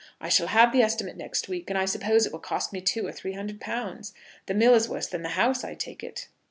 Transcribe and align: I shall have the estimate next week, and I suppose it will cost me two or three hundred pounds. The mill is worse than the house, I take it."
I 0.19 0.29
shall 0.29 0.47
have 0.47 0.71
the 0.73 0.81
estimate 0.81 1.15
next 1.15 1.47
week, 1.47 1.69
and 1.69 1.77
I 1.77 1.85
suppose 1.85 2.25
it 2.25 2.31
will 2.31 2.39
cost 2.39 2.73
me 2.73 2.81
two 2.81 3.05
or 3.05 3.11
three 3.11 3.33
hundred 3.33 3.61
pounds. 3.61 4.15
The 4.47 4.55
mill 4.55 4.73
is 4.73 4.89
worse 4.89 5.05
than 5.05 5.21
the 5.21 5.37
house, 5.37 5.63
I 5.63 5.75
take 5.75 6.03
it." 6.03 6.27